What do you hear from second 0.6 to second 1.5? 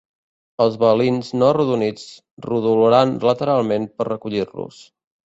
Els balins no